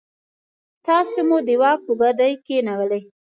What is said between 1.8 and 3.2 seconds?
په ګدۍ کېنولئ.